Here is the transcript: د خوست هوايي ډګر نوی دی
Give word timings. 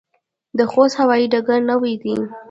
د 0.57 0.59
خوست 0.71 0.95
هوايي 1.01 1.25
ډګر 1.31 1.59
نوی 1.71 1.93
دی 2.03 2.15